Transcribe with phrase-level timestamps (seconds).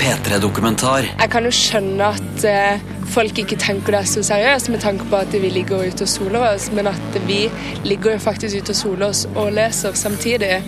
[0.00, 1.06] P3-dokumentar.
[1.16, 2.82] Jeg kan jo skjønne at eh,
[3.12, 6.44] folk ikke tenker det så seriøst med tanke på at vi ligger ute og soler
[6.52, 7.46] oss, men at vi
[7.86, 10.60] ligger jo faktisk ute og soler oss og leser samtidig.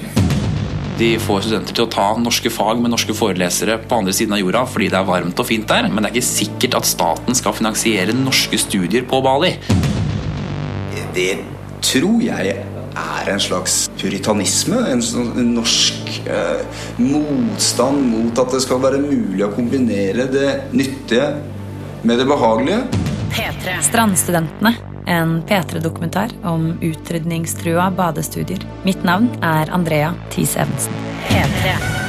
[0.98, 4.40] De får studenter til å ta norske fag med norske forelesere på andre siden av
[4.42, 7.38] jorda fordi det er varmt og fint der, men det er ikke sikkert at staten
[7.38, 9.54] skal finansiere norske studier på Bali.
[11.14, 11.30] Det
[11.86, 12.56] tror jeg
[12.98, 14.80] er en slags puritanisme.
[14.92, 21.30] En sånn norsk eh, motstand mot at det skal være mulig å kombinere det nyttige
[22.02, 22.82] med det behagelige.
[23.34, 23.78] P3.
[23.84, 24.74] Strandstudentene,
[25.10, 28.64] en P3-dokumentar om utrydningstrua badestudier.
[28.88, 32.07] Mitt navn er Andrea Thies Evensen.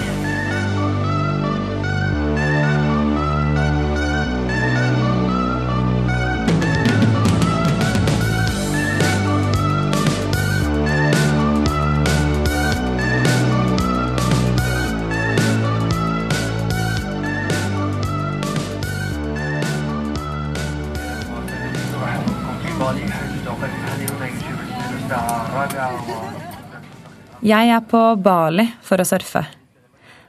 [27.49, 29.41] Jeg er på Bali for å surfe.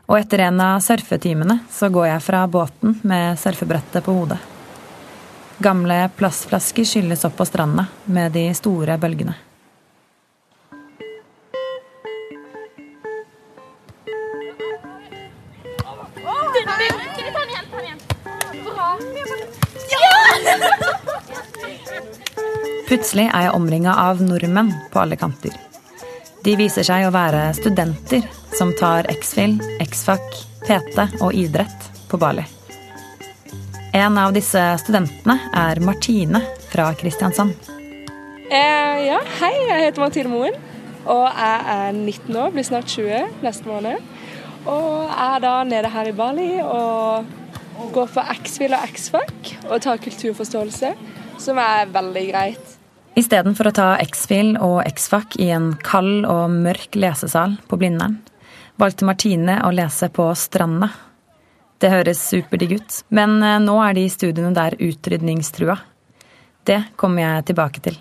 [0.08, 4.38] Og etter en av surfetimene så går jeg fra båten med surfebrettet på hodet.
[5.60, 9.36] Gamle plastflasker skylles opp på stranda med de store bølgene.
[22.88, 25.69] Plutselig er jeg omringa av nordmenn på alle kanter.
[26.40, 28.24] De viser seg å være studenter
[28.56, 32.46] som tar X-Fill, X-Fac, PT og idrett på Bali.
[33.92, 37.52] En av disse studentene er Martine fra Kristiansand.
[38.48, 40.56] Eh, ja, hei, jeg heter Martine Moen,
[41.04, 44.00] og jeg er 19 år, blir snart 20 neste måned.
[44.64, 49.80] Og jeg er da nede her i Bali og går for X-Fill og X-Fac og
[49.84, 50.96] tar kulturforståelse,
[51.40, 52.79] som er veldig greit.
[53.20, 58.16] Istedenfor å ta X-Fil og X-Fac i en kald og mørk lesesal på Blindern,
[58.80, 60.88] valgte Martine å lese på stranda.
[61.80, 65.76] Det høres superdigg ut, men eh, nå er de studiene der utrydningstrua.
[66.64, 68.00] Det kommer jeg tilbake til.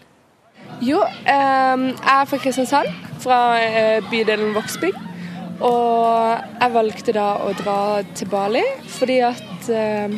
[0.84, 5.06] Jo, eh, jeg er fra Kristiansand, fra eh, bydelen Vågsbygd.
[5.68, 7.80] Og jeg valgte da å dra
[8.16, 8.64] til Bali
[8.96, 10.14] fordi at eh,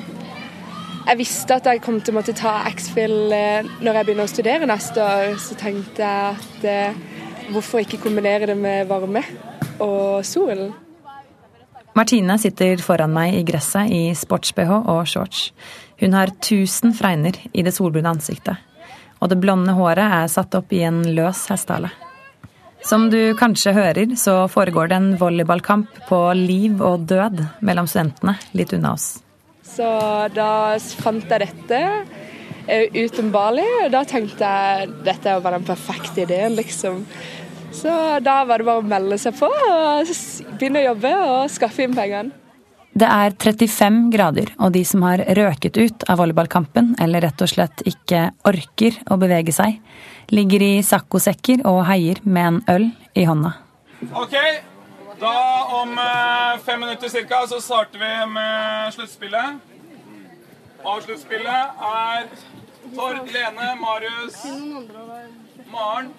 [1.08, 4.32] jeg visste at jeg kom til å måtte ta X-Fill eh, når jeg begynner å
[4.32, 5.34] studere neste år.
[5.42, 7.00] Så tenkte jeg at eh,
[7.52, 9.24] hvorfor ikke kombinere det med varme
[9.82, 10.70] og sol?
[11.98, 15.50] Martine sitter foran meg i gresset i sports-BH og shorts.
[16.00, 18.62] Hun har tusen fregner i det solbrune ansiktet.
[19.22, 21.92] Og det blonde håret er satt opp i en løs hestehale.
[22.82, 28.40] Som du kanskje hører, så foregår det en volleyballkamp på liv og død mellom studentene
[28.58, 29.20] litt unna oss.
[29.72, 29.88] Så
[30.36, 31.80] da fant jeg dette
[32.96, 37.06] uten Bali, og da tenkte jeg dette var den perfekte ideen, liksom.
[37.72, 40.12] Så da var det bare å melde seg på og
[40.60, 42.36] begynne å jobbe og skaffe inn pengene.
[42.92, 47.48] Det er 35 grader, og de som har røket ut av volleyballkampen, eller rett og
[47.48, 49.78] slett ikke orker å bevege seg,
[50.36, 53.54] ligger i saccosekker og heier med en øl i hånda.
[54.12, 54.36] Ok,
[55.22, 59.60] da om eh, fem minutter cirka så starter vi med sluttspillet.
[60.84, 62.26] Og sluttspillet er
[62.96, 64.40] Tord, Lene, Marius,
[65.72, 66.10] Maren,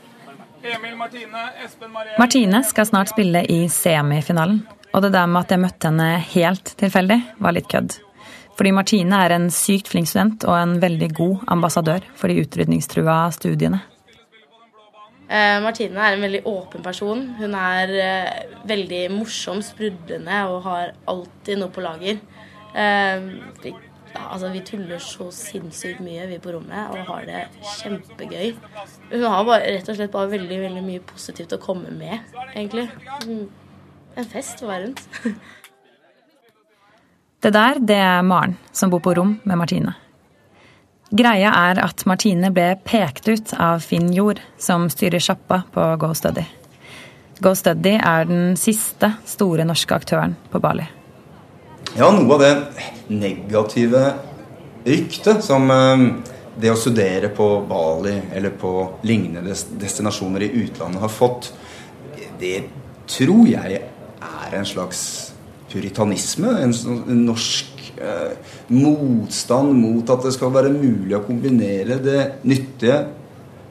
[0.63, 4.63] Emil, Martine, Espen, Marie Martine skal snart spille i semifinalen,
[4.95, 7.99] og det der med at jeg møtte henne helt tilfeldig, var litt kødd.
[8.55, 13.25] Fordi Martine er en sykt flink student og en veldig god ambassadør for de utrydningstrua
[13.35, 13.83] studiene.
[15.33, 17.23] Eh, Martine er en veldig åpen person.
[17.39, 22.21] Hun er eh, veldig morsom, sprudlende og har alltid noe på lager.
[22.77, 23.25] Eh,
[23.63, 23.73] vi,
[24.21, 27.47] altså, vi tuller så sinnssykt mye, vi på rommet, og har det
[27.79, 28.53] kjempegøy.
[29.15, 32.21] Hun har bare, rett og slett bare veldig, veldig mye positivt å komme med,
[32.53, 32.91] egentlig.
[33.25, 33.49] Mm,
[34.13, 35.07] En fest å være rundt.
[37.43, 39.97] Det der, det er Maren, som bor på rom med Martine.
[41.13, 46.09] Greia er at Martine ble pekt ut av Finn Jord, som styrer sjappa på Go
[46.17, 46.45] Study.
[47.45, 50.87] Go Study er den siste store norske aktøren på Bali.
[51.99, 52.53] Ja, noe av det
[53.13, 54.07] negative
[54.87, 56.07] ryktet som eh,
[56.57, 58.73] det å studere på Bali eller på
[59.05, 61.51] lignende destinasjoner i utlandet har fått,
[62.41, 62.57] det
[63.11, 65.03] tror jeg er en slags
[65.73, 66.57] puritanisme.
[66.65, 66.73] En
[67.27, 67.72] norsk
[68.03, 68.35] eh,
[68.75, 72.99] motstand mot at det skal være mulig å kombinere det nyttige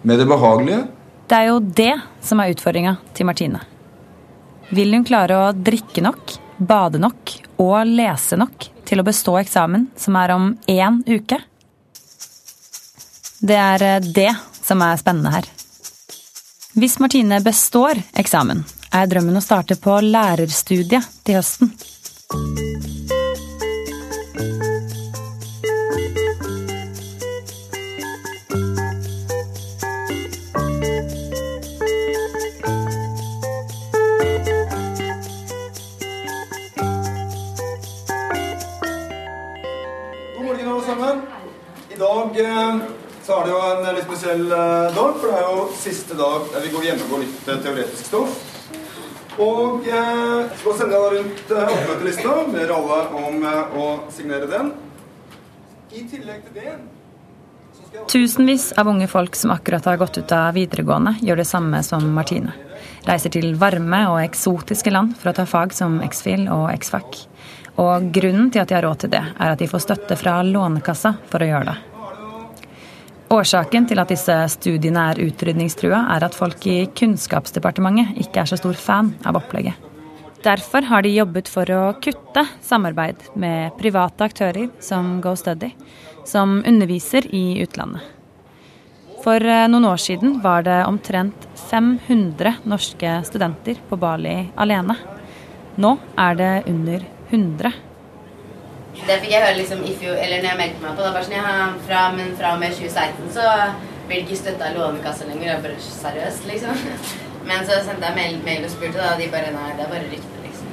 [0.07, 0.85] med det behagelige.
[1.27, 1.93] Det er jo det
[2.25, 3.61] som er utfordringa til Martine.
[4.71, 9.89] Vil hun klare å drikke nok, bade nok og lese nok til å bestå eksamen,
[9.95, 11.39] som er om én uke?
[13.41, 14.31] Det er eh, det
[14.61, 15.47] som er spennende her.
[16.77, 18.63] Hvis Martine består eksamen,
[18.95, 21.75] er drømmen å starte på lærerstudiet til høsten.
[44.21, 47.59] Spesiell eh, dag, for det er jo siste dag der vi går gjennomgår litt eh,
[47.65, 48.39] teoretisk stoff.
[49.41, 54.49] Og eh, så sender jeg da rundt eh, oppmøtelista, ber alle om eh, å signere
[54.51, 54.73] den.
[55.91, 56.77] I tillegg til det
[58.11, 62.05] Tusenvis av unge folk som akkurat har gått ut av videregående, gjør det samme som
[62.15, 62.53] Martine.
[63.07, 67.23] Reiser til varme og eksotiske land for å ta fag som X-FIL og X-FAC.
[67.81, 70.39] Og grunnen til at de har råd til det, er at de får støtte fra
[70.45, 71.79] Lånekassa for å gjøre det.
[73.31, 78.57] Årsaken til at disse studiene er utrydningstrua, er at folk i Kunnskapsdepartementet ikke er så
[78.59, 79.77] stor fan av opplegget.
[80.43, 85.69] Derfor har de jobbet for å kutte samarbeid med private aktører som GoStudy,
[86.27, 88.03] som underviser i utlandet.
[89.21, 94.97] For eh, noen år siden var det omtrent 500 norske studenter på Bali alene.
[95.79, 97.71] Nå er det under 100.
[99.07, 101.05] Det fikk jeg høre liksom i fjor, eller når jeg meldte meg på.
[101.05, 103.47] Da bare sånn, ja, fra, men fra og med 2016 så
[104.07, 105.55] blir det ikke støtta av Lånekassa lenger.
[105.55, 106.85] Er bare seriøst, liksom.
[107.49, 109.89] Men så sendte jeg mail, mail og spurte, da, og de bare nei, det er
[109.89, 110.67] bare rykte, liksom.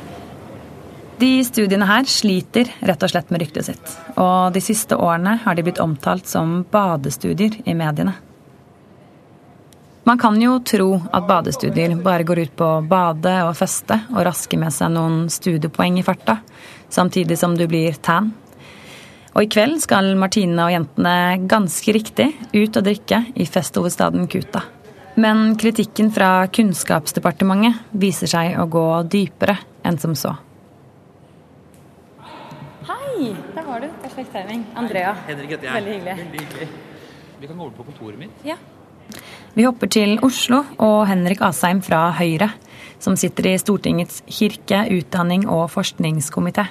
[1.19, 3.95] De studiene her sliter rett og slett med ryktet sitt.
[4.21, 8.19] Og de siste årene har de blitt omtalt som badestudier i mediene.
[10.09, 14.23] Man kan jo tro at badestudier bare går ut på å bade og feste og
[14.25, 16.39] raske med seg noen studiepoeng i farta,
[16.89, 18.31] samtidig som du blir tan.
[19.35, 21.13] Og i kveld skal Martine og jentene
[21.51, 24.65] ganske riktig ut og drikke i festhovedstaden Kuta.
[25.21, 30.33] Men kritikken fra Kunnskapsdepartementet viser seg å gå dypere enn som så.
[32.89, 33.93] Hei, der var du.
[34.09, 34.65] Perfekt timing.
[34.73, 35.13] Andrea.
[35.29, 35.79] Henrik heter jeg.
[35.83, 36.19] Veldig hyggelig.
[36.25, 36.73] Veldig hyggelig.
[37.45, 38.45] Vi kan gå over på kontoret mitt.
[38.49, 38.57] Ja.
[39.55, 42.53] Vi hopper til Oslo og Henrik Asheim fra Høyre,
[43.03, 46.69] som sitter i Stortingets kirke-, utdanning- og forskningskomité.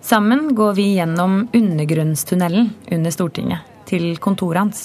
[0.00, 4.82] Sammen går vi gjennom undergrunnstunnelen under Stortinget, til kontoret hans.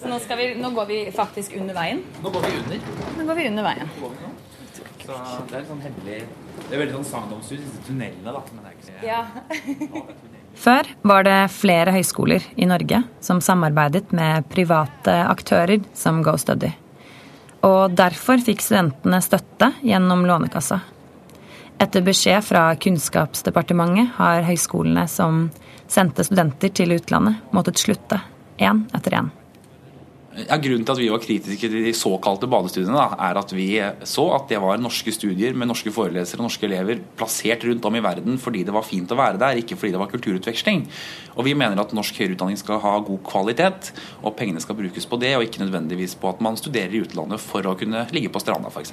[0.00, 2.02] Så nå, vi, nå, går vi faktisk under veien?
[2.22, 2.88] Nå går vi under.
[3.18, 3.92] Nå går vi under veien.
[5.04, 5.18] Så
[5.50, 6.22] det er sånn hemmelig
[6.64, 8.40] Det er veldig sånn sagnomsust, disse tunnelene, da.
[8.52, 10.30] Men det er ikke så Ja.
[10.54, 16.70] Før var det flere høyskoler i Norge som samarbeidet med private aktører som GoStudy.
[17.64, 20.80] Og derfor fikk studentene støtte gjennom Lånekassa.
[21.80, 25.48] Etter beskjed fra Kunnskapsdepartementet har høyskolene som
[25.90, 28.20] sendte studenter til utlandet, måttet slutte,
[28.62, 29.32] én etter én.
[30.34, 33.68] Ja, grunnen til at vi var kritiske til de såkalte badestudiene, da, er at vi
[34.08, 37.94] så at det var norske studier med norske forelesere og norske elever plassert rundt om
[37.94, 40.82] i verden fordi det var fint å være der, ikke fordi det var kulturutveksling.
[41.38, 43.92] Og vi mener at norsk høyere utdanning skal ha god kvalitet,
[44.24, 47.42] og pengene skal brukes på det, og ikke nødvendigvis på at man studerer i utlandet
[47.42, 48.90] for å kunne ligge på stranda, f.eks.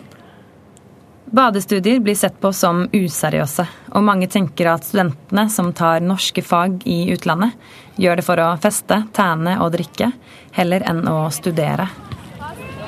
[1.32, 3.64] Badestudier blir sett på som useriøse,
[3.96, 7.56] og mange tenker at studentene som tar norske fag i utlandet,
[7.96, 10.12] gjør det for å feste, tæne og drikke,
[10.58, 11.88] heller enn å studere.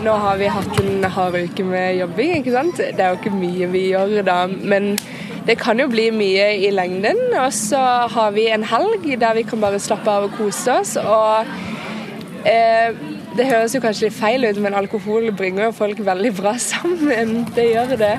[0.03, 2.81] Nå har vi hatt en hard uke med jobbing, ikke sant.
[2.81, 4.97] Det er jo ikke mye vi gjør da, men
[5.47, 7.19] det kan jo bli mye i lengden.
[7.39, 7.79] Og så
[8.12, 10.97] har vi en helg der vi kan bare slappe av og kose oss.
[11.00, 11.47] Og
[12.50, 12.91] eh,
[13.37, 17.43] det høres jo kanskje litt feil ut, men alkohol bringer jo folk veldig bra sammen.
[17.55, 18.15] Det gjør det.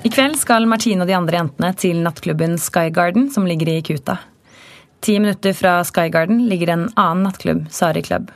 [0.00, 4.16] I kveld skal Martine og de andre jentene til nattklubben Skygarden, som ligger i Kuta.
[5.04, 8.30] Ti minutter fra Skygarden ligger en annen nattklubb, Sari Club.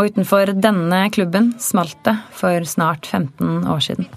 [0.00, 4.08] Og utenfor denne klubben smalt det for snart 15 år siden.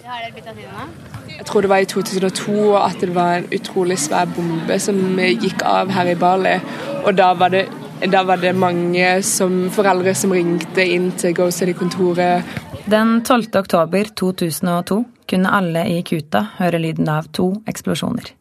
[1.33, 5.63] Jeg tror det var i 2002 at det var en utrolig svær bombe som gikk
[5.67, 6.55] av her i Bali.
[7.03, 7.65] Og da var det,
[8.07, 12.43] da var det mange som, foreldre som ringte inn til GoStudy-kontoret.
[12.89, 13.47] Den 12.
[13.61, 14.97] oktober 2002
[15.29, 18.33] kunne alle i Kuta høre lyden av to eksplosjoner.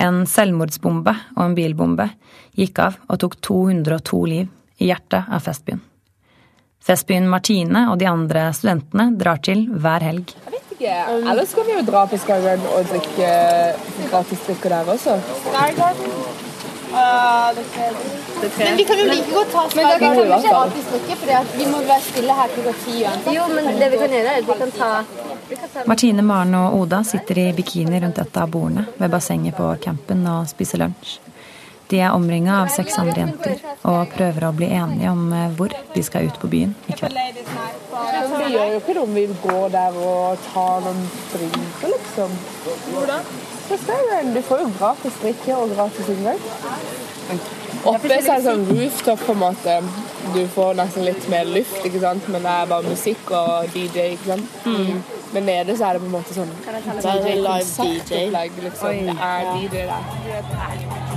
[0.00, 2.06] En selvmordsbombe og en bilbombe
[2.56, 4.48] gikk av og tok 202 liv
[4.80, 5.82] i hjertet av festbyen.
[6.80, 10.32] Festbyen Martine og de andre studentene drar til hver helg.
[10.46, 10.96] Jeg vet ikke.
[11.18, 13.34] Ellers skal vi jo dra på Skygarden og drikke
[14.08, 15.18] gratis drikker der også.
[16.90, 20.70] Men vi kan jo like godt ta Men det kan vi i hvert fall.
[20.70, 23.32] gratis drikke, for vi må være stille her klokka ti uansett.
[23.36, 24.90] Jo, men det vi kan gjøre, er at vi kan ta
[25.86, 30.26] Martine, Maren og Oda sitter i bikini rundt et av bordene ved bassenget på campen
[30.30, 31.18] og spiser lunsj.
[31.90, 35.74] De er omringa av seks andre jenter og prøver å bli enige om eh, hvor
[35.94, 37.18] de skal ut på byen i kveld.
[37.90, 41.00] Vi gjør jo ikke noe om vi går der og tar noen
[41.32, 42.36] drinker, liksom.
[43.70, 46.40] Du får jo gratis drikke og gratis inngang.
[47.90, 49.76] Oppe er det sånn rooftop, på en måte.
[50.34, 52.26] Du får nesten litt mer luft, ikke sant?
[52.28, 54.12] men det er bare musikk og DJ.
[54.16, 54.58] ikke sant?
[54.66, 55.00] Mm.
[55.32, 58.26] Men nede så er det på en måte sånn Det er live DJ.
[58.66, 59.06] Liksom.
[59.06, 61.09] Det er DJ der.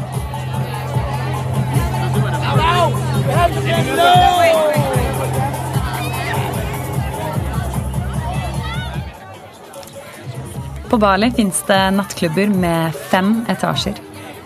[10.89, 13.95] På Bali fins det nattklubber med fem etasjer.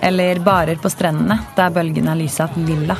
[0.01, 2.95] Eller barer på strendene der bølgene er lysa lilla.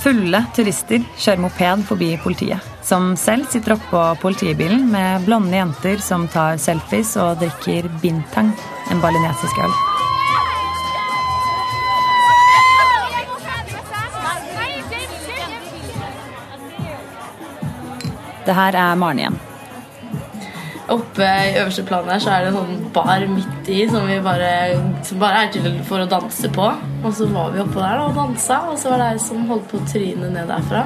[0.00, 6.28] Fulle turister kjører moped forbi politiet, som selv sitter oppå politibilen med blonde jenter som
[6.32, 8.54] tar selfies og drikker bintang,
[8.90, 9.95] en balinesisk øl.
[18.46, 19.38] Det her er Maren igjen.
[20.86, 24.50] Oppe i øverste plan her så er det en sånn bar midt i som, bare,
[25.06, 26.66] som bare er til for å danse på.
[27.02, 29.66] Og så var vi oppå der og dansa, og så var det ei som holdt
[29.72, 30.84] på å tryne ned derfra.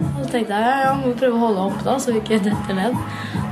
[0.00, 2.74] Og så tenkte jeg ja, må prøve å holde opp da, så vi ikke detter
[2.76, 2.98] ned.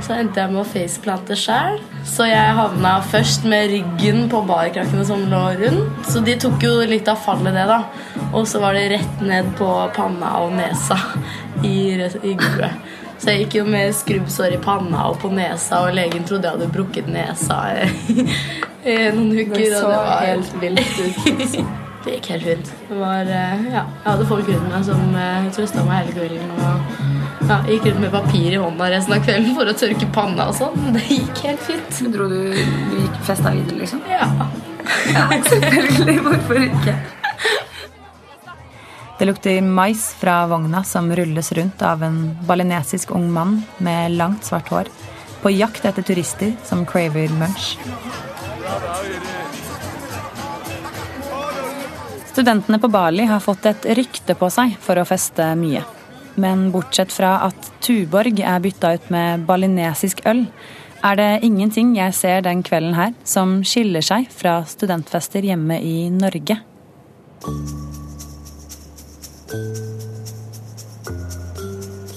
[0.03, 1.79] Så endte jeg med å faceplante sjæl.
[2.11, 6.03] Så jeg havna først med ryggen på barkrakkene som lå rundt.
[6.11, 7.79] Så de tok jo litt av fallet, det, da.
[8.33, 10.99] Og så var det rett ned på panna og nesa
[11.63, 12.83] i, i gulvet.
[13.25, 16.59] Så jeg gikk jo med skrubbsår i panna og på nesa, og legen trodde jeg
[16.59, 17.57] hadde brukket nesa
[18.85, 19.55] noen uker.
[19.55, 21.55] Det så det var helt vilt ut.
[22.05, 22.67] Det gikk helt fint.
[22.85, 26.51] Det var, eh, ja, jeg hadde folk rundt meg som uh, trøsta meg hele kvelden.
[26.53, 30.11] Og ja, jeg gikk rundt med papir i hånda resten av kvelden for å tørke
[30.13, 30.93] panna og sånn.
[30.93, 32.03] Det gikk helt fint.
[32.13, 34.05] Dro du, du gikk festa videre, liksom?
[34.05, 34.29] Ja.
[35.49, 36.19] Selvfølgelig.
[36.29, 36.99] Hvorfor ikke?
[39.19, 44.43] Det lukter mais fra vogna som rulles rundt av en balinesisk ung mann med langt,
[44.43, 44.89] svart hår,
[45.41, 47.77] på jakt etter turister som craver munch.
[52.35, 55.85] Studentene på Bali har fått et rykte på seg for å feste mye.
[56.35, 60.43] Men bortsett fra at Tuborg er bytta ut med balinesisk øl,
[61.05, 66.09] er det ingenting jeg ser den kvelden her som skiller seg fra studentfester hjemme i
[66.11, 66.59] Norge.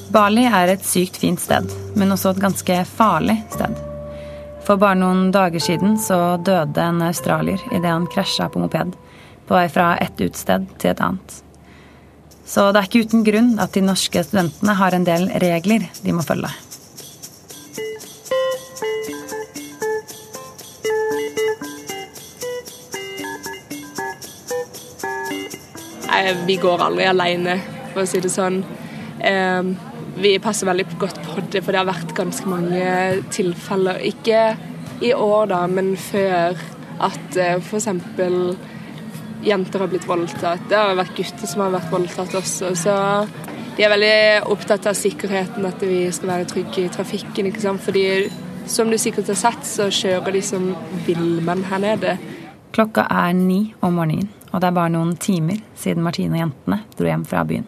[0.09, 1.69] Bali er et sykt fint sted,
[1.99, 3.77] men også et ganske farlig sted.
[4.65, 8.97] For bare noen dager siden så døde en australier idet han krasja på moped
[9.49, 11.39] på vei fra et utested til et annet.
[12.49, 16.17] Så det er ikke uten grunn at de norske studentene har en del regler de
[16.17, 16.53] må følge.
[26.47, 27.59] Vi går aldri alene,
[27.93, 28.63] for å si det sånn.
[30.19, 32.89] Vi passer veldig godt på det, for det har vært ganske mange
[33.35, 34.01] tilfeller.
[34.09, 34.41] Ikke
[35.01, 36.59] i år, da, men før.
[36.99, 37.87] At eh, f.eks.
[39.47, 40.65] jenter har blitt voldtatt.
[40.71, 42.73] Det har vært gutter som har vært voldtatt også.
[42.75, 42.97] Så
[43.77, 47.53] de er veldig opptatt av sikkerheten, at vi skal være trygge i trafikken.
[47.53, 47.85] ikke sant?
[47.85, 48.07] Fordi
[48.69, 50.73] som du sikkert har sett, så kjører de som
[51.07, 52.17] villmenn her nede.
[52.75, 56.81] Klokka er ni om morgenen, og det er bare noen timer siden Martine og jentene
[56.97, 57.67] dro hjem fra byen.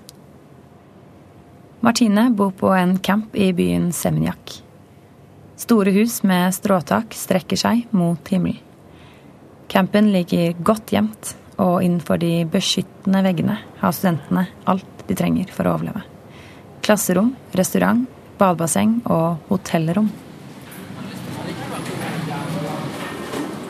[1.81, 4.59] Martine bor på en camp i byen Seminyak.
[5.61, 8.61] Store hus med stråtak strekker seg mot himmelen.
[9.71, 15.69] Campen ligger godt gjemt, og innenfor de beskyttende veggene har studentene alt de trenger for
[15.69, 16.03] å overleve.
[16.83, 18.03] Klasserom, restaurant,
[18.41, 20.11] badebasseng og hotellrom.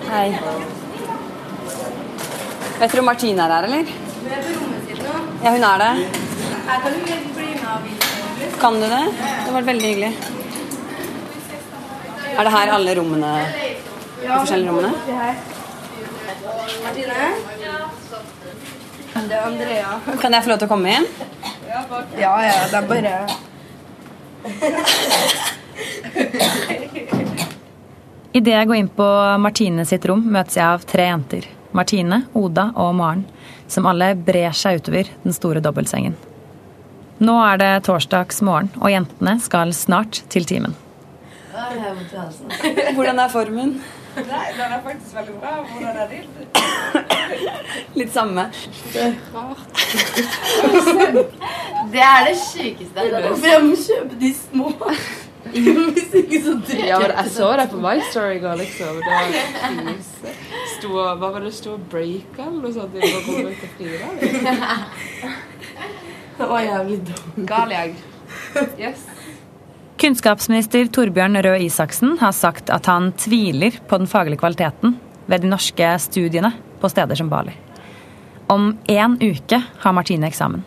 [0.09, 0.80] Hei.
[2.81, 3.85] Vet dere om Martine er her, eller?
[3.85, 5.15] Hun er på rommet sitt nå.
[5.45, 5.89] Ja, hun er det.
[6.71, 9.01] Her kan du bli med av vise Kan du det?
[9.11, 10.13] Det hadde vært veldig hyggelig.
[12.31, 13.35] Er det her alle rommene?
[14.23, 14.93] De forskjellige rommene?
[16.87, 17.29] Martine?
[19.29, 19.93] Det er Andrea.
[20.25, 21.07] Kan jeg få lov til å komme inn?
[21.69, 23.15] Ja, ja, det er bare
[28.33, 31.45] Idet jeg går inn på Martine sitt rom, møtes jeg av tre jenter.
[31.77, 33.25] Martine, Oda og Maren,
[33.71, 36.17] som alle brer seg utover den store dobbeltsengen.
[37.21, 40.77] Nå er det torsdags morgen, og jentene skal snart til timen.
[42.97, 43.75] Hvordan er formen?
[44.17, 45.51] Nei, den er faktisk veldig bra.
[45.71, 46.25] Hvordan er din?
[48.01, 48.49] Litt samme.
[48.93, 49.69] Det er rart.
[51.93, 53.39] Det er det sjukeste jeg har hørt.
[53.39, 54.73] For jeg kjøpe de små.
[55.51, 59.01] Hvis ikke så driter Ja, men jeg så det på My Story i går, liksom.
[59.01, 60.35] Det var krise.
[60.91, 61.77] Hva var det sto?
[61.91, 62.95] break eller noe sånt?
[62.95, 64.07] Det var kommet ut til Frida.
[66.41, 67.41] Det var jævlig dumt.
[67.51, 67.97] Gal jeg.
[68.81, 69.03] Yes.
[70.01, 74.97] Kunnskapsminister Torbjørn Røe Isaksen har sagt at han tviler på den faglige kvaliteten
[75.29, 77.53] ved de norske studiene på steder som Bali.
[78.49, 80.65] Om én uke har Martine eksamen.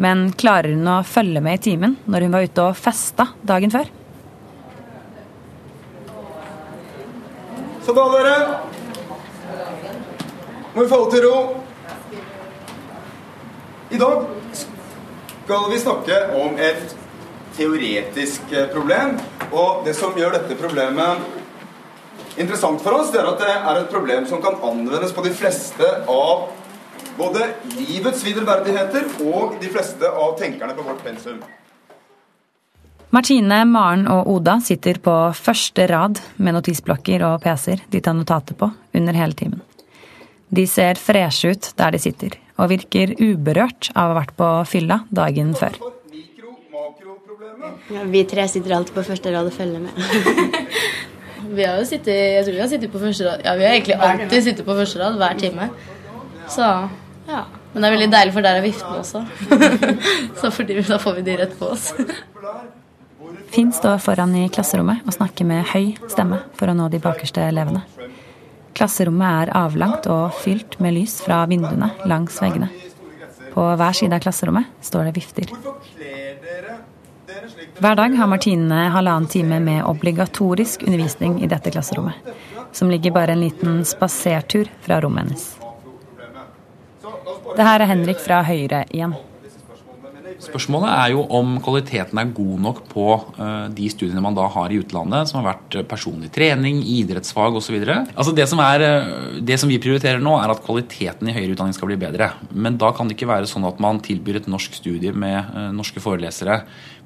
[0.00, 3.74] Men klarer hun å følge med i timen når hun var ute og festa dagen
[3.74, 3.90] før?
[7.82, 8.34] Så da, dere
[10.74, 11.38] Må vi falle til ro.
[13.92, 14.22] I dag
[15.42, 16.94] skal vi snakke om et
[17.56, 19.18] teoretisk eh, problem.
[19.50, 21.26] Og det som gjør dette problemet
[22.40, 25.34] interessant for oss, det er at det er et problem som kan anvendes på de
[25.36, 26.46] fleste av
[27.18, 31.42] både livets viderverdigheter og de fleste av tenkerne på vårt pensum.
[33.12, 38.56] Martine, Maren og Oda sitter på første rad med notisblokker og PC-er de tar notater
[38.56, 39.60] på under hele timen.
[40.48, 44.48] De ser freshe ut der de sitter, og virker uberørt av å ha vært på
[44.70, 45.76] fylla dagen før.
[47.92, 49.92] Ja, vi tre sitter alltid på første rad og følger med.
[51.52, 53.42] Vi har jo sittet, jeg tror vi har sittet på første rad.
[53.44, 55.66] Ja, vi har egentlig alltid sittet på første rad hver time.
[56.48, 56.64] Så
[57.28, 57.42] ja.
[57.74, 59.20] Men det er veldig deilig, for der er viftene også.
[60.40, 61.90] Så fordi, da får vi de rett på oss.
[63.52, 67.42] Finn står foran i klasserommet og snakker med høy stemme for å nå de bakerste
[67.44, 67.82] elevene.
[68.72, 72.70] Klasserommet er avlangt og fylt med lys fra vinduene langs veggene.
[73.52, 75.52] På hver side av klasserommet står det vifter.
[77.82, 82.32] Hver dag har Martine halvannen time med obligatorisk undervisning i dette klasserommet,
[82.72, 85.44] som ligger bare en liten spasertur fra rommet hennes.
[87.52, 89.12] Det her er Henrik fra Høyre igjen.
[90.42, 93.06] Spørsmålet er jo om kvaliteten er god nok på
[93.38, 97.76] uh, de studiene man da har i utlandet, som har vært personlig trening, idrettsfag osv.
[97.84, 101.76] Altså det, som uh, det som vi prioriterer nå, er at kvaliteten i høyere utdanning
[101.76, 102.32] skal bli bedre.
[102.50, 106.02] Men da kan det ikke være sånn at man tilbyr et norsk studie med norske
[106.02, 106.62] forelesere,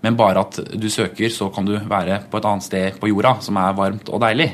[0.07, 3.35] men bare at du søker, så kan du være på et annet sted på jorda
[3.43, 4.53] som er varmt og deilig.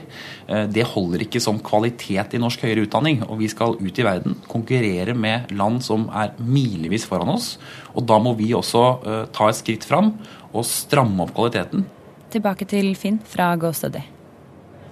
[0.73, 3.21] Det holder ikke som kvalitet i norsk høyere utdanning.
[3.29, 7.55] Og vi skal ut i verden, konkurrere med land som er milevis foran oss.
[7.93, 10.15] Og da må vi også uh, ta et skritt fram
[10.53, 11.85] og stramme opp kvaliteten.
[12.33, 14.03] Tilbake til Finn fra GoStudy.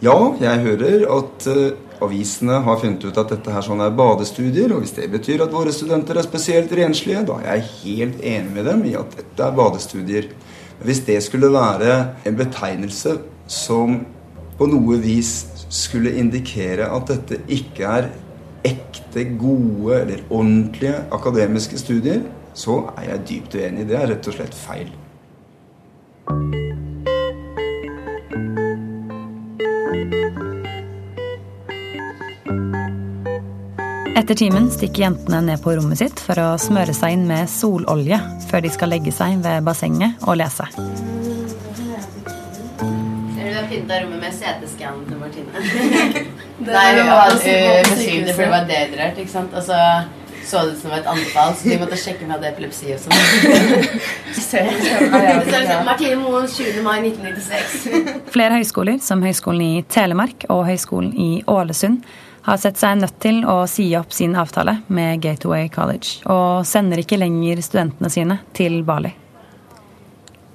[0.04, 4.72] Ja, jeg hører at uh, avisene har funnet ut at dette her sånn er badestudier.
[4.74, 8.54] Og hvis det betyr at våre studenter er spesielt renslige, da er jeg helt enig
[8.56, 10.30] med dem i at dette er badestudier.
[10.80, 13.18] Hvis det skulle være en betegnelse
[13.50, 14.00] som
[14.58, 15.34] på noe vis
[15.70, 18.10] skulle indikere at dette ikke er
[18.66, 23.88] ekte, gode eller ordentlige akademiske studier, så er jeg dypt uenig.
[23.88, 24.90] Det er rett og slett feil.
[34.20, 38.18] Etter timen stikker jentene ned på rommet sitt for å smøre seg inn med sololje
[38.50, 40.66] før de skal legge seg ved bassenget og lese.
[40.68, 40.84] Ser
[43.32, 45.48] du det er pynta rommet med CT-scan til Martine?
[46.68, 49.56] Nei, hun var besvimt fordi det var dehydrert, ikke sant.
[49.56, 49.80] Og så
[50.50, 52.48] så det ut som det var et anfall, så de måtte sjekke om jeg hadde
[52.50, 53.12] epilepsi og sånn.
[55.88, 56.80] Martine Moen, 20.
[56.84, 58.32] mai 1996.
[58.34, 62.02] Flere høyskoler, som Høgskolen i Telemark og Høgskolen i Ålesund,
[62.42, 67.02] har sett seg nødt til å si opp sin avtale med Gateway College, og sender
[67.02, 69.12] ikke lenger studentene sine til Bali.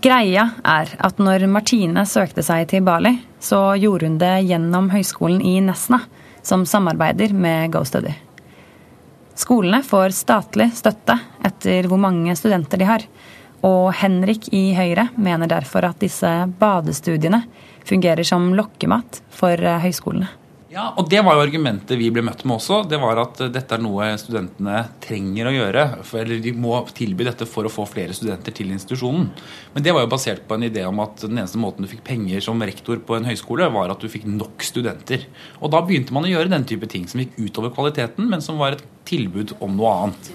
[0.06, 5.42] Greia er at når Martine søkte seg til Bali, så gjorde hun det gjennom høyskolen
[5.42, 6.04] i Nesna,
[6.46, 8.14] som samarbeider med GoStudy.
[9.36, 13.04] Skolene får statlig støtte etter hvor mange studenter de har.
[13.66, 17.42] Og Henrik i Høyre mener derfor at disse badestudiene
[17.86, 20.30] fungerer som lokkemat for høyskolene.
[20.76, 22.82] Ja, og Det var jo argumentet vi ble møtt med også.
[22.92, 25.84] Det var at dette er noe studentene trenger å gjøre.
[26.04, 29.30] For, eller de må tilby dette for å få flere studenter til institusjonen.
[29.72, 32.04] Men det var jo basert på en idé om at den eneste måten du fikk
[32.10, 35.24] penger som rektor på en høyskole, var at du fikk nok studenter.
[35.62, 38.60] Og da begynte man å gjøre den type ting som gikk utover kvaliteten, men som
[38.60, 40.32] var et tilbud om noe annet.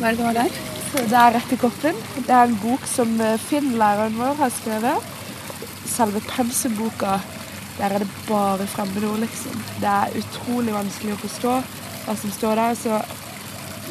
[0.00, 0.60] Hva er det det var der?
[0.94, 2.02] Det er Rett i koppen.
[2.16, 3.12] Det er en bok som
[3.44, 5.14] Finn, læreren vår, har skrevet.
[5.84, 7.18] Selve pensumboka
[7.78, 9.56] der er det bare fremmedord, liksom.
[9.80, 11.54] Det er utrolig vanskelig å forstå
[12.04, 12.74] hva som står der.
[12.78, 13.00] Så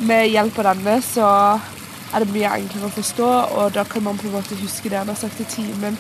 [0.08, 1.28] med hjelp av denne så
[2.13, 5.00] er det mye enklere å forstå, og da kan man på en måte huske det
[5.02, 5.98] han har sagt i timen.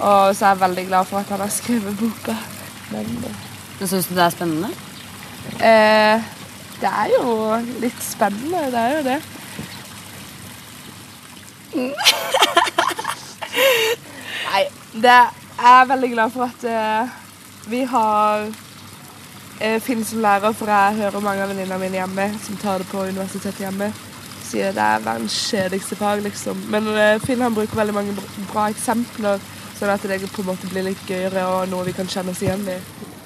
[0.00, 2.34] Og så er jeg veldig glad for at han har skrevet boka.
[2.90, 3.06] Men,
[3.78, 4.70] Men Syns du det er spennende?
[5.60, 6.20] eh,
[6.80, 7.24] Det er jo
[7.82, 9.18] litt spennende, det er jo det.
[14.50, 14.64] Nei,
[14.94, 15.18] det
[15.60, 17.19] jeg er veldig glad for at uh,
[17.70, 18.46] vi har
[19.60, 22.88] eh, Finn som lærer, for jeg hører mange av venninnene mine hjemme som tar det
[22.90, 23.90] på universitetet hjemme,
[24.42, 26.66] sier det er verdens kjedeligste fag, liksom.
[26.72, 28.16] Men eh, Finn han bruker veldig mange
[28.50, 29.38] bra eksempler,
[29.78, 32.42] sånn at det på en måte blir litt gøyere og noe vi kan kjenne oss
[32.44, 32.78] igjen i.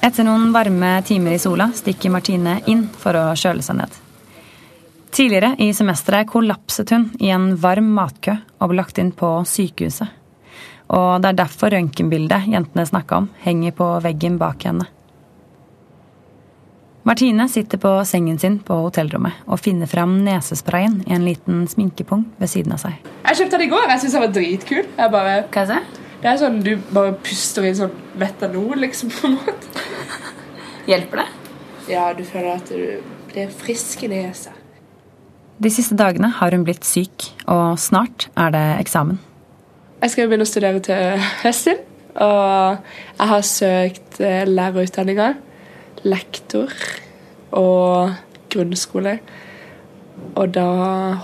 [0.05, 4.01] Etter noen varme timer i sola stikker Martine inn for å kjøle seg ned.
[5.15, 10.11] Tidligere i semesteret kollapset hun i en varm matkø og ble lagt inn på sykehuset.
[10.93, 14.87] Og det er derfor røntgenbildet jentene snakka om, henger på veggen bak henne.
[17.05, 22.23] Martine sitter på sengen sin på hotellrommet og finner fram nesesprayen i en liten sminkepung
[22.39, 22.95] ved siden av seg.
[23.27, 23.85] Jeg kjøpte den i går.
[23.91, 24.87] Jeg syns den var dritkul.
[25.13, 25.35] Bare...
[25.53, 25.83] Hva er det?
[26.23, 29.85] Det er sånn du bare puster inn sånn metanol, liksom, på en måte.
[30.89, 31.27] Hjelper det?
[31.93, 34.55] Ja, du føler at du blir frisk i nesa.
[35.61, 39.21] De siste dagene har hun blitt syk, og snart er det eksamen.
[40.05, 41.79] Jeg skal begynne å studere til høsten,
[42.21, 42.75] og
[43.17, 45.31] jeg har søkt eh, lærerutdanninga,
[46.05, 46.75] lektor
[47.57, 48.13] og
[48.53, 49.15] grunnskole.
[50.37, 50.67] Og da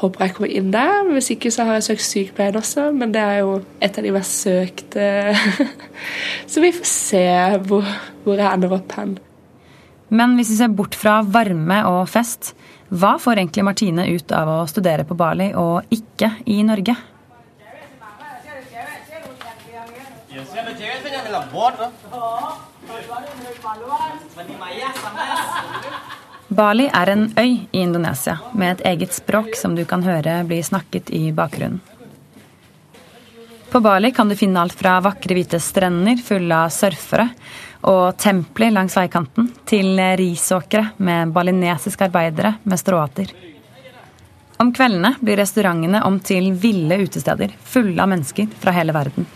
[0.00, 1.10] håper jeg kommer inn der.
[1.12, 4.14] Hvis ikke så har jeg søkt sykepleien også, men det er jo et av de
[4.16, 5.10] mest søkte.
[6.50, 7.22] så vi får se
[7.68, 7.92] hvor,
[8.24, 9.18] hvor jeg ender opp hen.
[10.08, 12.54] Men hvis vi ser bort fra varme og fest,
[12.88, 16.96] hva får egentlig Martine ut av å studere på Bali og ikke i Norge?
[26.48, 30.62] Bali er en øy i Indonesia med et eget språk som du kan høre blir
[30.62, 31.80] snakket i bakgrunnen.
[33.70, 37.26] På Bali kan du finne alt fra vakre hvite strender fulle av surfere
[37.90, 43.34] og templer langs veikanten til risåkre med balinesiske arbeidere med stråhatter.
[44.62, 49.26] Om kveldene blir restaurantene om til ville utesteder fulle av mennesker fra hele verden.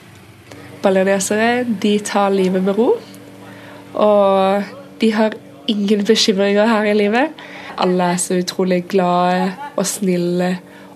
[0.84, 2.92] Balinesere de tar livet med ro,
[3.94, 4.62] og
[5.00, 5.34] de har
[5.70, 7.44] ingen bekymringer her i livet.
[7.80, 10.50] Alle er så utrolig glade og snille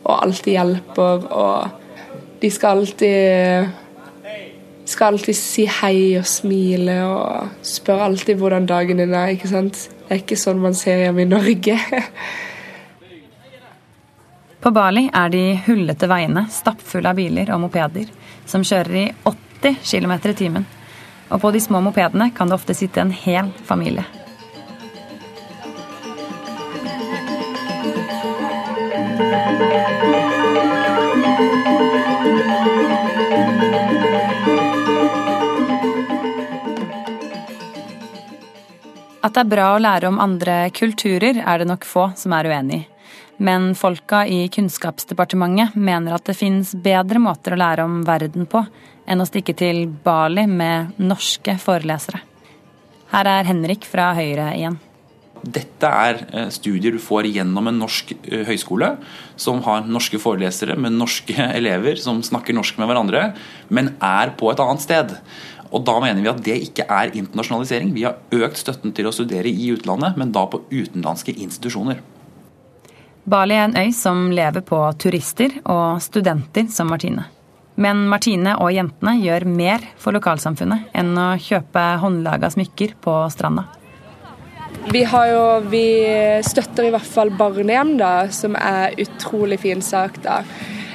[0.05, 1.27] og alltid hjelper.
[1.33, 1.69] Og
[2.43, 3.69] de skal alltid
[4.89, 9.35] skal alltid si hei og smile og spørre alltid hvordan dagen din er.
[9.35, 9.89] ikke sant?
[10.09, 11.77] Det er ikke sånn man ser hjemme i Norge.
[14.59, 18.09] På Bali er de hullete veiene stappfulle av biler og mopeder
[18.49, 19.05] som kjører i
[19.61, 20.67] 80 km i timen.
[21.29, 24.05] Og på de små mopedene kan det ofte sitte en hel familie.
[39.19, 42.49] At det er bra å lære om andre kulturer, er det nok få som er
[42.49, 42.98] uenig i.
[43.39, 48.65] Men folka i Kunnskapsdepartementet mener at det finnes bedre måter å lære om verden på
[49.09, 52.21] enn å stikke til Bali med norske forelesere.
[53.13, 54.81] Her er Henrik fra Høyre igjen.
[55.39, 58.91] Dette er eh, studier du får gjennom en norsk eh, høyskole,
[59.39, 63.23] som har norske forelesere med norske elever som snakker norsk med hverandre,
[63.71, 65.15] men er på et annet sted.
[65.69, 67.95] Og Da mener vi at det ikke er internasjonalisering.
[67.95, 72.03] Vi har økt støtten til å studere i utlandet, men da på utenlandske institusjoner.
[73.29, 77.27] Bali er en øy som lever på turister og studenter som Martine.
[77.79, 83.67] Men Martine og jentene gjør mer for lokalsamfunnet enn å kjøpe håndlaga smykker på stranda.
[84.89, 85.85] Vi, jo, vi
[86.47, 90.17] støtter i hvert fall barnehjem, da, som er utrolig fin sak.
[90.25, 90.41] da.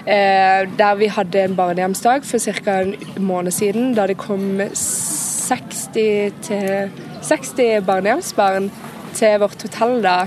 [0.03, 2.79] Eh, der vi hadde en barnehjemsdag for ca.
[2.81, 6.89] en måned siden, da det kom 60, til,
[7.21, 8.71] 60 barnehjemsbarn
[9.13, 10.01] til vårt hotell.
[10.01, 10.25] da.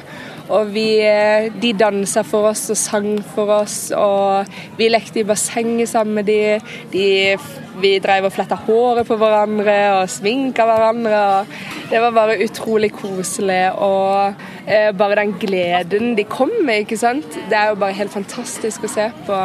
[0.49, 4.47] Og vi, eh, de dansa for oss og sang for oss, og
[4.79, 6.61] vi lekte i bassenget sammen med de.
[6.93, 7.39] de
[7.77, 11.19] vi drev og fletta håret på hverandre og sminka hverandre.
[11.41, 13.73] og Det var bare utrolig koselig.
[13.85, 14.35] Og
[14.67, 17.27] eh, bare den gleden de kom med, ikke sant.
[17.51, 19.41] Det er jo bare helt fantastisk å se på.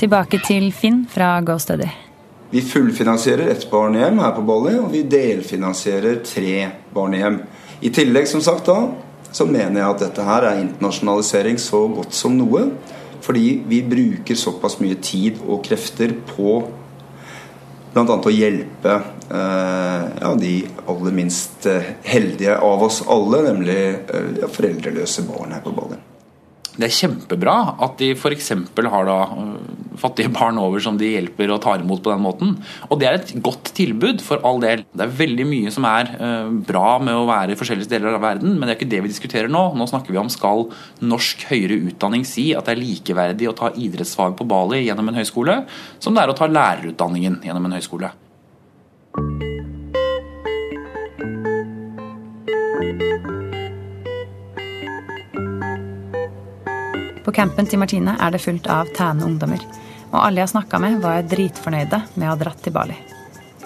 [0.00, 1.88] Tilbake til Finn fra GoStudy.
[2.50, 6.54] Vi fullfinansierer ett barnehjem her på Bali, og vi delfinansierer tre
[6.94, 7.36] barnehjem.
[7.86, 8.88] I tillegg, som sagt, da,
[9.32, 12.66] så mener jeg at dette her er internasjonalisering så godt som noe.
[13.20, 16.62] Fordi vi bruker såpass mye tid og krefter på
[17.92, 18.04] bl.a.
[18.06, 20.54] å hjelpe eh, ja, de
[20.88, 25.98] aller minst eh, heldige av oss alle, nemlig eh, foreldreløse barn her på Bali.
[26.76, 28.52] Det er kjempebra at de f.eks.
[28.94, 29.18] har da
[29.98, 32.54] fattige barn over som de hjelper og tar imot på den måten.
[32.88, 34.84] Og det er et godt tilbud, for all del.
[34.94, 38.24] Det er veldig mye som er uh, bra med å være i forskjellige deler av
[38.24, 39.64] verden, men det er ikke det vi diskuterer nå.
[39.78, 40.68] Nå snakker vi om skal
[41.02, 45.20] norsk høyere utdanning si at det er likeverdig å ta idrettsfag på Bali gjennom en
[45.20, 45.62] høyskole,
[45.98, 48.14] som det er å ta lærerutdanningen gjennom en høyskole.
[57.24, 59.60] På campen til Martine er det fullt av tæne ungdommer.
[60.10, 62.96] Og alle jeg snakka med, var dritfornøyde med å ha dratt til Bali.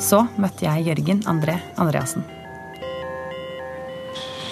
[0.00, 2.24] Så møtte jeg Jørgen André Andreassen.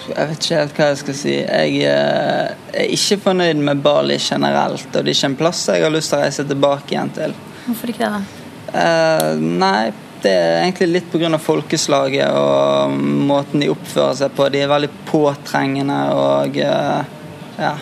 [0.03, 1.35] Jeg vet ikke helt hva jeg skal si.
[1.35, 4.87] Jeg eh, er ikke fornøyd med Bali generelt.
[4.89, 7.35] Og det er ikke en plass jeg har lyst til å reise tilbake igjen til.
[7.67, 8.39] Hvorfor ikke det, da?
[8.73, 11.37] Uh, nei, det er egentlig litt pga.
[11.37, 12.95] folkeslaget og
[13.29, 14.47] måten de oppfører seg på.
[14.51, 17.19] De er veldig påtrengende og uh,
[17.59, 17.75] ja.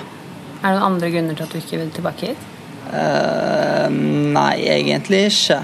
[0.62, 2.41] Er det noen andre grunner til at du ikke vil tilbake hit?
[2.91, 5.58] Uh, nei, egentlig ikke.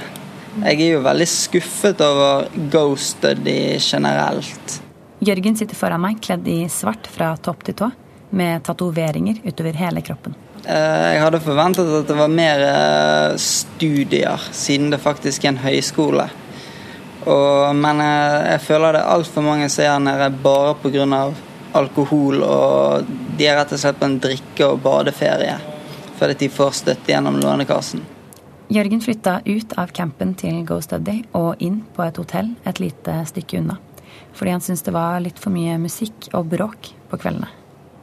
[0.57, 4.79] Jeg er jo veldig skuffet over Ghost Study generelt.
[5.21, 7.91] Jørgen sitter foran meg kledd i svart fra topp til tå,
[8.38, 10.33] med tatoveringer utover hele kroppen.
[10.65, 15.62] Uh, jeg hadde forventet at det var mer uh, studier, siden det faktisk er en
[15.62, 16.25] høyskole.
[17.27, 21.05] Og, men jeg føler det er altfor mange som er her nede bare pga
[21.75, 25.58] alkohol, og de er rett og slett på en drikke- og badeferie
[26.17, 28.01] fordi de får støtte gjennom Lånekassen.
[28.73, 33.19] Jørgen flytta ut av campen til Go Study og inn på et hotell et lite
[33.30, 33.77] stykke unna.
[34.36, 37.47] Fordi han syntes det var litt for mye musikk og bråk på kveldene.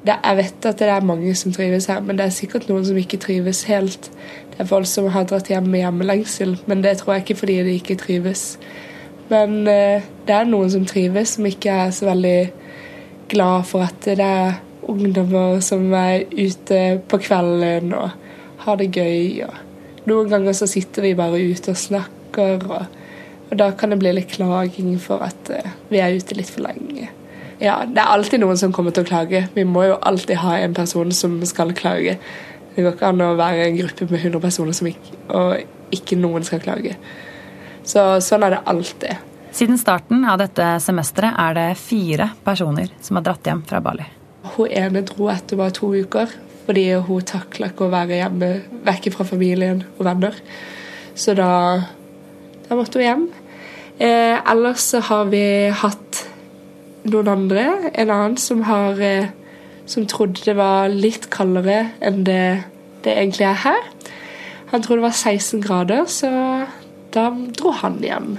[0.04, 2.84] Det, jeg vet at det er mange som trives her, men det er sikkert noen
[2.84, 4.10] som ikke trives helt.
[4.52, 7.56] Det er folk som har dratt hjem med hjemmelengsel, men det tror jeg ikke fordi
[7.64, 8.42] de ikke trives.
[9.30, 12.38] Men eh, det er noen som trives, som ikke er så veldig
[13.30, 14.60] glad for at det er
[14.90, 18.10] ungdommer som er ute på kvelden og
[18.64, 19.44] har det gøy.
[19.46, 22.86] Og noen ganger så sitter vi bare ute og snakker, og,
[23.50, 26.66] og da kan det bli litt klaging for at uh, vi er ute litt for
[26.66, 27.10] lenge.
[27.62, 29.46] Ja, det er alltid noen som kommer til å klage.
[29.54, 32.18] Vi må jo alltid ha en person som skal klage.
[32.74, 36.44] Det går ikke an å være en gruppe med 100 personer ikke, og ikke noen
[36.44, 36.96] skal klage.
[37.86, 39.33] Så sånn er det alltid.
[39.54, 44.06] Siden starten av dette semesteret er det fire personer som har dratt hjem fra Bali.
[44.56, 46.32] Hun ene dro etter bare to uker
[46.64, 48.48] fordi hun takla ikke å være hjemme
[48.86, 50.34] vekk fra familien og venner.
[51.14, 51.48] Så da,
[52.66, 53.24] da måtte hun hjem.
[54.02, 56.24] Eh, ellers så har vi hatt
[57.06, 57.66] noen andre.
[57.92, 59.28] En annen som har eh,
[59.86, 62.64] som trodde det var litt kaldere enn det
[63.04, 63.86] det egentlig er her.
[64.72, 66.30] Han trodde det var 16 grader, så
[67.14, 68.38] da dro han hjem.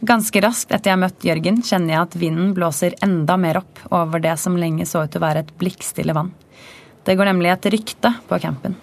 [0.00, 3.80] Ganske raskt etter jeg har møtt Jørgen, kjenner jeg at vinden blåser enda mer opp
[3.90, 6.30] over det som lenge så ut til å være et blikkstille vann.
[7.02, 8.76] Det går nemlig et rykte på campen.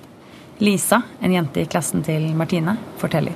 [0.60, 3.36] Lisa, en jente i klassen til Martine, forteller.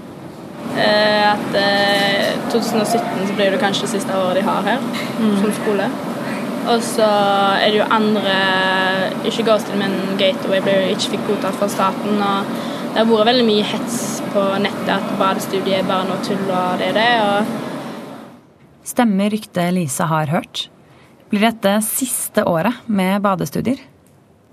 [0.76, 5.38] Eh, at eh, 2017 så blir det kanskje det siste året de har her mm.
[5.40, 5.88] som skole.
[6.70, 8.36] Og så er det jo andre
[9.30, 12.20] Ikke Ghosted, men Gateway ble jo ikke fikk godtatt fra staten.
[12.20, 12.52] Og
[12.92, 16.80] det har vært veldig mye hets på nettet at badestudiet er bare noe tull og
[16.82, 17.10] det er det.
[17.24, 17.69] og
[18.90, 20.66] Stemmer ryktet Lisa har hørt?
[21.30, 23.78] Blir dette siste året med badestudier?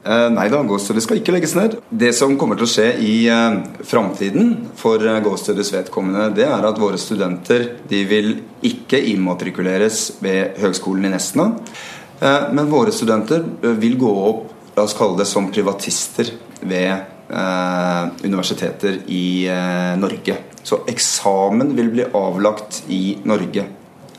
[0.06, 1.78] Eh, nei da, Gåstudiet skal ikke legges ned.
[1.88, 3.56] Det som kommer til å skje i eh,
[3.88, 8.28] framtiden for eh, Gåstudiets vedkommende, det er at våre studenter de vil
[8.66, 11.48] ikke immatrikuleres ved Høgskolen i Nesna.
[12.20, 17.12] Eh, men våre studenter eh, vil gå opp, la oss kalle det som privatister ved
[18.22, 19.48] universiteter i
[19.98, 20.36] Norge.
[20.62, 23.64] Så eksamen vil bli avlagt i Norge.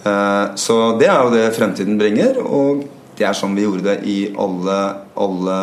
[0.04, 2.86] Eh, så det er jo det fremtiden bringer, og
[3.18, 4.78] det er sånn vi gjorde det i alle,
[5.18, 5.60] alle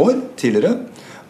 [0.00, 0.76] år tidligere.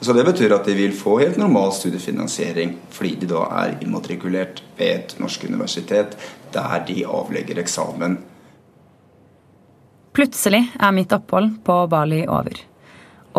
[0.04, 4.60] Så Det betyr at de vil få helt normal studiefinansiering fordi de da er immatrikulert
[4.76, 6.12] ved et norsk universitet
[6.52, 8.18] der de avlegger eksamen.
[10.12, 12.60] Plutselig er mitt opphold på Bali over.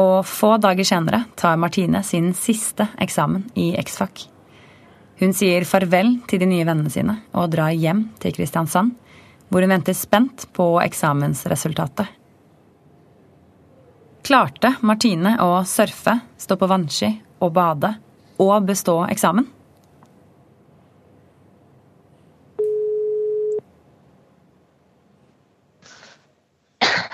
[0.01, 4.25] Og få dager senere tar Martine sin siste eksamen i X-Fac.
[5.21, 8.97] Hun sier farvel til de nye vennene sine og drar hjem til Kristiansand
[9.55, 12.09] hvor hun venter spent på eksamensresultatet.
[14.27, 17.07] Klarte Martine å surfe, stå på vannski
[17.39, 17.93] og bade
[18.43, 19.47] og bestå eksamen?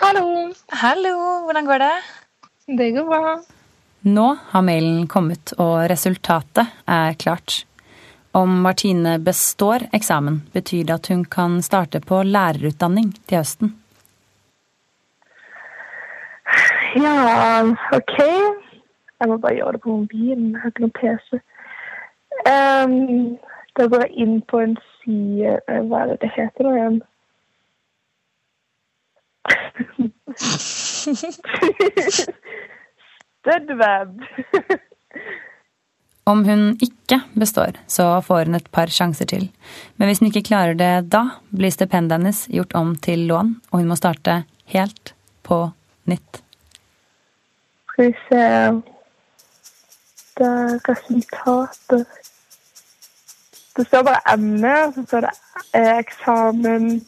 [0.02, 0.26] Hallo.
[0.82, 1.96] Hallo, hvordan går det?
[2.82, 3.36] Det går bra.
[4.10, 7.68] Nå har mailen kommet, og resultatet er klart.
[8.34, 13.74] Om Martine består eksamen, betyr det at hun kan starte på lærerutdanning til høsten?
[16.96, 18.18] Ja, OK.
[19.20, 20.52] Jeg må bare gjøre det på mobilen.
[20.52, 21.30] Jeg har ikke noen PC.
[22.48, 23.38] Um,
[23.78, 27.00] da går jeg inn på en side eh, Hva er det det heter nå igjen?
[33.42, 34.12] Studweb.
[36.24, 39.50] Om hun ikke består, så får hun et par sjanser til.
[39.98, 43.82] Men hvis hun ikke klarer det da, blir stipendet hennes gjort om til lån, og
[43.82, 45.72] hun må starte helt på
[46.12, 46.44] nytt.
[47.92, 48.44] Skal vi se
[50.38, 52.04] Det er resultater.
[53.78, 55.32] Det står bare ME, og så står det
[55.74, 57.02] eksamen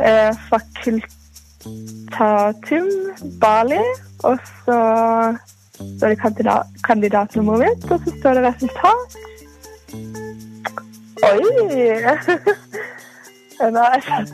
[0.00, 2.88] eh, fakultatum
[3.40, 3.84] Bali.
[4.24, 4.78] Og så
[5.78, 9.18] står det kandidat, kandidatnummeret mitt, og så står det resultat.
[11.28, 11.42] Oi!
[13.58, 14.30] Nå har jeg sett.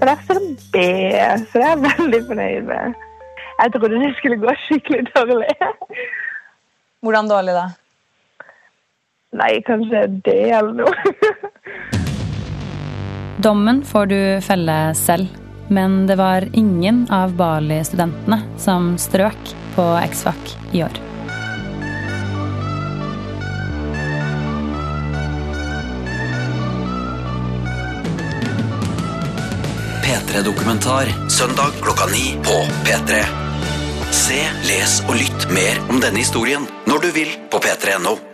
[0.00, 0.84] Og der står det B,
[1.50, 3.00] så det er jeg veldig fornøyd med.
[3.62, 5.54] Jeg trodde det skulle gå skikkelig dårlig.
[7.04, 7.66] Hvordan dårlig da?
[9.34, 10.94] Nei, kanskje D eller noe.
[13.44, 15.28] Dommen får du felle selv,
[15.74, 21.00] men det var ingen av Bali-studentene som strøk på X-Fac i år.
[30.04, 33.24] P3-dokumentar søndag klokka ni på P3.
[34.14, 38.33] Se, les og lytt mer om denne historien når du vil på p3.no.